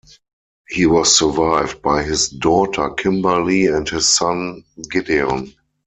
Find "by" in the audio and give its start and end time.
1.83-2.01